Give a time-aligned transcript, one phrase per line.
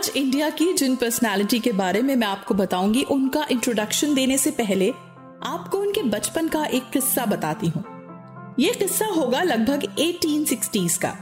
[0.00, 4.50] आज इंडिया की जिन पर्सनालिटी के बारे में मैं आपको बताऊँगी, उनका इंट्रोडक्शन देने से
[4.50, 4.88] पहले
[5.42, 7.84] आपको उनके बचपन का एक किस्सा बताती हूँ।
[8.58, 11.12] ये किस्सा होगा लगभग 1860s का।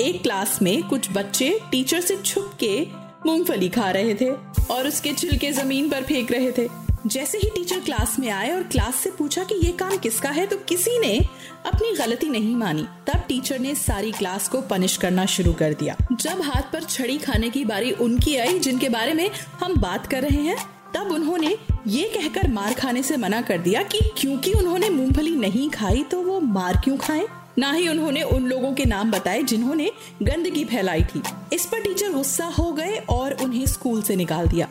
[0.00, 2.86] एक क्लास में कुछ बच्चे टीचर से छुप के
[3.26, 4.30] मूंगफली खा रहे थे
[4.70, 6.68] और उसके छिलके ज़मीन पर फेंक रहे थे।
[7.06, 10.46] जैसे ही टीचर क्लास में आए और क्लास से पूछा कि ये काम किसका है
[10.46, 11.18] तो किसी ने
[11.66, 15.96] अपनी गलती नहीं मानी। तब टीचर ने सारी क्लास को पनिश करना शुरू कर दिया।
[16.12, 20.22] जब हाथ पर छड़ी खाने की बारी उनकी आई, जिनके बारे में हम बात कर
[20.22, 20.56] रहे हैं,
[20.94, 21.56] तब उन्होंने
[21.86, 26.22] ये कहकर मार खाने से मना कर दिया कि क्योंकि उन्होंने मूंगफली नहीं खाई तो
[26.22, 27.26] वो मार क्यों खाए?
[27.58, 29.90] ना ही उन्होंने उन लोगों के नाम बताए जिन्होंने
[30.22, 34.68] गंदगी फैलाई थी। इस पर टीचर गुस्सा हो गए और उन्हें स्कूल से निकाल दिया।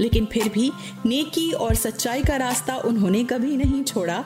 [0.00, 0.70] लेकिन फिर भी
[1.06, 4.24] नेकी और सच्चाई का रास्ता उन्होंने कभी नहीं छोड़ा।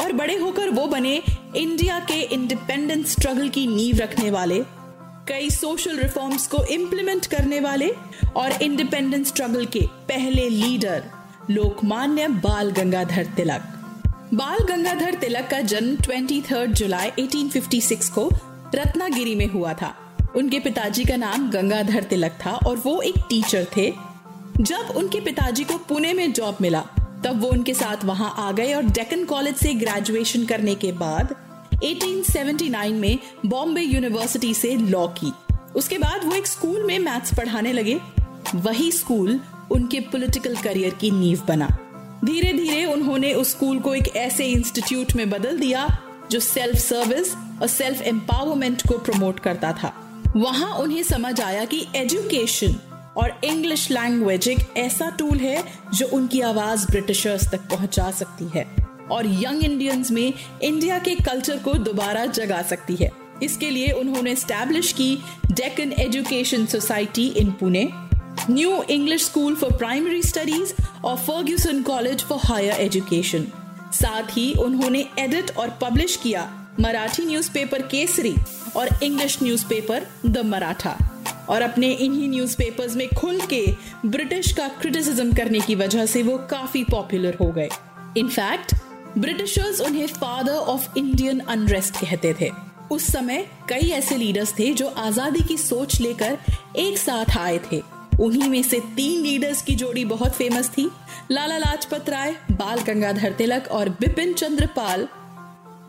[0.00, 1.22] और बड़े होकर वो बने
[1.56, 4.62] इंडिया के इंडिपेंडेंस स्ट्रगल की नींव रखने वाले,
[5.28, 7.90] कई सोशल रिफॉर्म्स को इम्प्लीमेंट करने वाले
[8.36, 11.02] और इंडिपेंडेंस स्ट्रगल के पहले लीडर
[11.50, 13.62] लोकमान्य बाल गंगाधर तिलक।
[14.34, 18.28] बाल गंगाधर तिलक का जन्म 23 जुलाई 1856 को
[18.74, 19.94] रत्नागिरी में हुआ था।
[20.36, 23.92] उनके पिताजी का नाम गंगाधर तिलक था और वो एक टीचर थे।
[24.60, 26.80] जब उनके पिताजी को पुणे में जॉब मिला,
[27.24, 31.34] तब वो उनके साथ वहाँ आ गए और डेकन कॉलेज से ग्रेजुएशन करने के बाद
[31.84, 35.32] 1879 में बॉम्बे यूनिवर्सिटी से लॉ की।
[35.76, 38.00] उसके बाद वो एक स्कूल में मैथ्स पढ़ाने लगे।
[38.54, 41.68] वही स्कूल उनके पॉलिटिकल करियर की नींव बना।
[42.24, 45.98] धीरे धीरे उन्होंने उस स्कूल को एक ऐसे इंस्टीट्यूट में बदल दिया,
[46.30, 49.94] जो सेल्फ सर्विस और सेल्फ एम्पावरमेंट को प्रमोट करता था।
[50.36, 52.76] वहाँ उन्हें समझ आया कि एजुकेशन
[53.16, 55.62] और इंग्लिश लैंग्वेज एक ऐसा टूल है
[55.94, 58.64] जो उनकी आवाज़ ब्रिटिशर्स तक पहुँचा सकती है।
[59.10, 60.32] और यंग इंडियंस में
[60.62, 63.10] इंडिया के कल्चर को दोबारा जगा सकती है।
[63.42, 65.14] इसके लिए उन्होंने स्टैब्लिश की
[65.52, 67.88] Deccan education society in Pune
[68.50, 70.72] new English school for primary studies
[71.04, 73.46] और Fergusson college for higher education
[73.92, 76.48] साथ ही उन्होंने एडिट और पब्लिश किया
[76.80, 78.34] मराठी न्यूज़पेपर केसरी
[78.76, 80.96] और इंग्लिश न्यूज़पेपर द मराठा
[81.50, 83.64] और अपने इन्हीं न्यूज़पेपर्स में खुल के
[84.06, 87.68] ब्रिटिश का क्रिटिसिज्म करने की वजह से वो काफ़ी पॉपुलर हो गए।
[88.16, 88.74] इनफैक्ट
[89.18, 92.50] ब्रिटिशर्स उन्हें फादर ऑफ़ इंडियन अनरेस्ट कहते थे।
[92.90, 96.38] उस समय कई ऐसे लीडर्स थे जो आज़ादी की सोच लेकर
[96.76, 97.82] एक साथ आए थे।
[98.20, 100.88] उन्हीं में से तीन लीडर्स की जोड़ी बहुत फ़ेमस थी।
[101.30, 105.08] लाला लाजपत राय, बाल गंगाधर तिलक और बिपिन चंद्र पाल,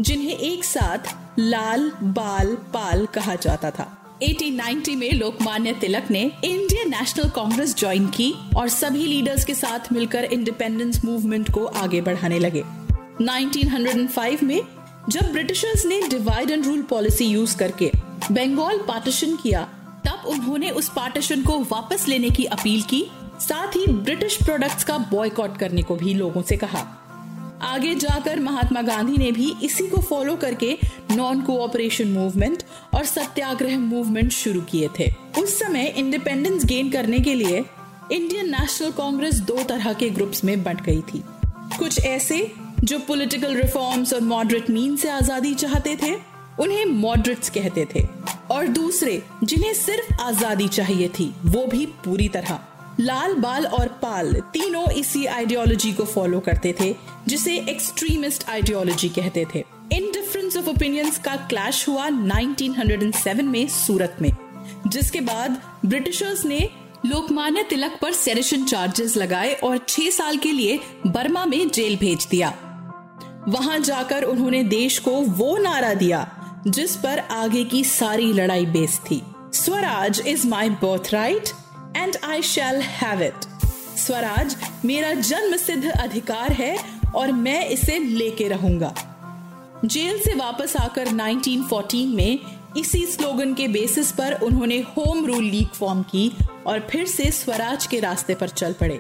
[0.02, 6.90] जिन्हें एक साथ लाल बाल पाल कहा जाता था। 1890 में लोकमान्य तिलक ने इंडियन
[6.90, 12.40] नेशनल कांग्रेस ज्वाइन की और सभी लीडर्स के साथ मिलकर इंडिपेंडेंस मूवमेंट को आगे बढ़ाने
[12.40, 12.64] लगे।
[13.22, 14.62] 1905 में
[15.10, 17.92] जब ब्रिटिशर्स ने divide and rule policy use करके
[18.32, 19.62] बंगाल पार्टीशन किया,
[20.08, 23.06] तब उन्होंने उस पार्टीशन को वापस लेने की अपील की,
[23.40, 26.98] साथ ही ब्रिटिश प्रोडक्ट्स का बॉयकॉट करने को भी लोगों से कहा।
[27.64, 30.78] आगे जाकर महात्मा गांधी ने भी इसी को फॉलो करके
[31.12, 32.64] नॉन कोऑपरेशन मूवमेंट
[32.94, 35.12] और सत्याग्रह मूवमेंट शुरू किए थे।
[35.42, 37.64] उस समय इंडिपेंडेंस गेन करने के लिए
[38.12, 41.24] इंडियन नेशनल कांग्रेस दो तरह के ग्रुप्स में बंट गई थी।
[41.78, 42.52] कुछ ऐसे
[42.84, 46.14] जो पॉलिटिकल रिफॉर्म्स और मॉडरेट मीन से आज़ादी चाहते थे,
[46.60, 48.06] उन्हें मॉडरेट्स कहते थे।
[48.52, 52.60] और दूसरे जिन्हें सिर्फ़ आज़ादी चाहिए थी, वो भी पूरी तरह।
[53.00, 56.96] लाल बाल और पाल तीनों इसी आइडियोलॉजी को फॉलो करते थे,
[57.28, 59.64] जिसे एक्सट्रीमिस्ट आइडियोलॉजी कहते थे।
[59.94, 64.30] इन डिफरेंस ऑफ़ ओपिनियंस का क्लैश हुआ 1907 में सूरत में,
[64.88, 66.60] जिसके बाद ब्रिटिशर्स ने
[67.06, 72.28] लोकमान्य तिलक पर सेरेशन चार्जेस लगाए और छह साल के लिए बर्मा में जेल भेज
[72.32, 72.54] दिया।
[73.48, 76.28] वहाँ जाकर उन्होंने देश को वो नारा दिया,
[76.68, 79.22] जिस पर आगे की सारी लड़ाई बेस थी।
[79.54, 80.70] Swaraj is my
[81.14, 81.50] birthright
[81.98, 83.46] and I shall have it
[83.98, 84.56] Swaraj
[84.86, 86.78] मेरा जन्म सिद्ध अधिकार है
[87.16, 88.94] और मैं इसे लेके रहूँगा।
[89.86, 92.40] जेल से वापस आकर 1914 में
[92.78, 96.32] इसी स्लोगन के बेसिस पर उन्होंने होम रूल लीग फॉर्म की
[96.68, 99.00] और फिर से स्वराज के रास्ते पर चल पड़े।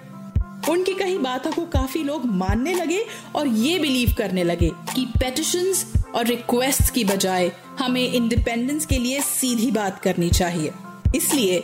[0.69, 3.05] उनकी कही बातों को काफ़ी लोग मानने लगे
[3.35, 5.85] और ये बिलीव करने लगे कि पेटिशंस
[6.15, 10.71] और रिक्वेस्ट की बजाय हमें इंडिपेंडेंस के लिए सीधी बात करनी चाहिए।
[11.15, 11.63] इसलिए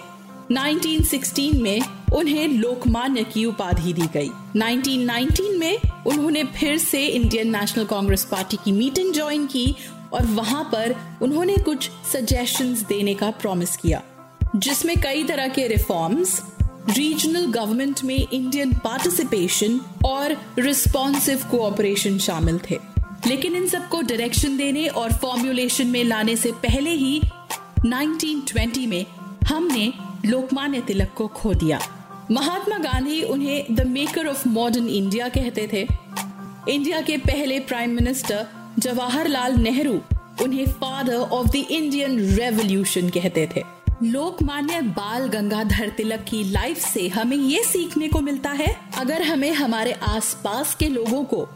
[0.52, 1.82] 1916 में
[2.16, 8.58] उन्हें लोकमान्य की उपाधि दी गई। 1919 में उन्होंने फिर से इंडियन नेशनल कांग्रेस पार्टी
[8.58, 9.76] की मीटिंग ज्वाइन की
[10.14, 14.02] और वहाँ पर उन्होंने कुछ सजेशंस देने का प्रॉमिस किया,
[14.56, 16.42] जिसमें कई तरह के रिफॉर्म्स
[16.90, 22.80] रीजनल गवर्नमेंट में इंडियन पार्टिसिपेशन और रिस्पॉन्सिव कोऑपरेशन शामिल थे।
[23.28, 27.22] लेकिन इन सबको डायरेक्शन देने और फॉर्मुलेशन में लाने से पहले ही
[27.86, 29.06] 1920 में
[29.48, 29.94] हमने
[30.26, 31.80] लोकमान्य तिलक को खो दिया।
[32.32, 35.88] महात्मा गांधी उन्हें the maker of modern India कहते थे।
[36.70, 38.46] इंडिया के पहले प्राइम मिनिस्टर
[38.80, 40.00] जवाहरलाल नेहरू
[40.42, 43.64] उन्हें father of the Indian revolution कहते थे।
[44.04, 49.52] लोकमान्य बाल गंगाधर तिलक की लाइफ से हमें ये सीखने को मिलता है, अगर हमें
[49.54, 51.48] हमारे आसपास के लोगों को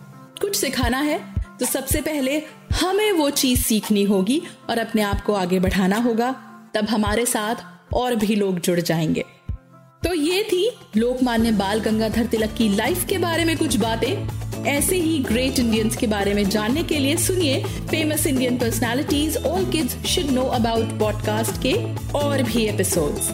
[0.41, 1.19] कुछ सिखाना है
[1.59, 2.41] तो सबसे पहले
[2.81, 6.31] हमें वो चीज़ सीखनी होगी और अपने आप को आगे बढ़ाना होगा।
[6.73, 7.55] तब हमारे साथ
[7.93, 9.25] और भी लोग जुड़ जाएँगे।
[10.03, 14.95] तो ये थी लोकमान्य बाल गंगाधर तिलक की लाइफ के बारे में कुछ बातें। ऐसे
[14.95, 20.05] ही ग्रेट इंडियंस के बारे में जानने के लिए सुनिए famous Indian personalities all kids
[20.05, 21.73] should know about podcast के
[22.11, 23.31] और भी एपिसोड्स.